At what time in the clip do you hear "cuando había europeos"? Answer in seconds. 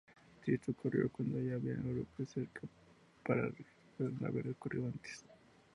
1.11-2.27